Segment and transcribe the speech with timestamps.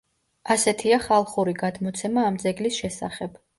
[0.55, 3.41] ასეთია ხალხური გადმოცემა ამ ძეგლის შესახებ.